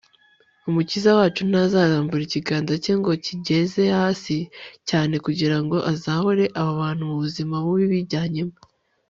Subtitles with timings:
[0.69, 4.37] umukiza wacu ntazarambura ikiganza cye ngo akigeze hasi
[4.89, 8.55] cyane kugira ngo azahure abo bantu mu buzima bubi bijyanyemo